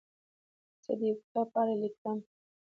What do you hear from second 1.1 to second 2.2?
کتاب په اړه لیکم.